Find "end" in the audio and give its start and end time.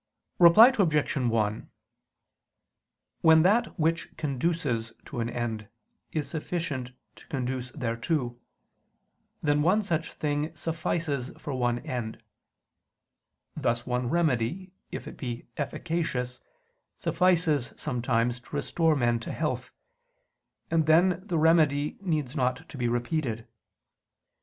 5.29-5.69, 11.85-12.23